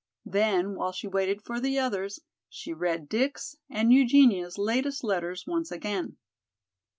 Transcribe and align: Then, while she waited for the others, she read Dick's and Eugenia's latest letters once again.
Then, 0.25 0.73
while 0.73 0.91
she 0.91 1.05
waited 1.07 1.43
for 1.43 1.59
the 1.59 1.77
others, 1.77 2.21
she 2.49 2.73
read 2.73 3.07
Dick's 3.07 3.55
and 3.69 3.93
Eugenia's 3.93 4.57
latest 4.57 5.03
letters 5.03 5.45
once 5.45 5.71
again. 5.71 6.17